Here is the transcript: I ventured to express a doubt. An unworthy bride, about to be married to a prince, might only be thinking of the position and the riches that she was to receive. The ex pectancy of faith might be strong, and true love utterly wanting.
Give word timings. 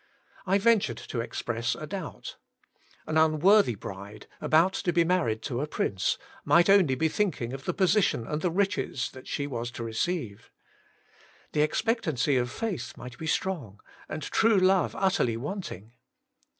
I 0.47 0.57
ventured 0.57 0.97
to 0.97 1.21
express 1.21 1.75
a 1.75 1.85
doubt. 1.85 2.37
An 3.05 3.17
unworthy 3.19 3.75
bride, 3.75 4.25
about 4.41 4.73
to 4.73 4.91
be 4.91 5.03
married 5.03 5.43
to 5.43 5.61
a 5.61 5.67
prince, 5.67 6.17
might 6.43 6.71
only 6.71 6.95
be 6.95 7.07
thinking 7.07 7.53
of 7.53 7.65
the 7.65 7.73
position 7.75 8.25
and 8.25 8.41
the 8.41 8.49
riches 8.49 9.11
that 9.11 9.27
she 9.27 9.45
was 9.45 9.69
to 9.69 9.83
receive. 9.83 10.49
The 11.51 11.61
ex 11.61 11.83
pectancy 11.83 12.41
of 12.41 12.49
faith 12.49 12.97
might 12.97 13.19
be 13.19 13.27
strong, 13.27 13.79
and 14.09 14.23
true 14.23 14.57
love 14.57 14.95
utterly 14.95 15.37
wanting. 15.37 15.91